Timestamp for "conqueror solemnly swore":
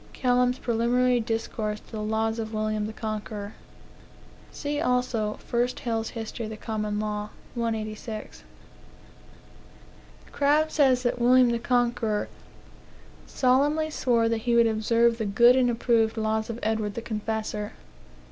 11.59-14.27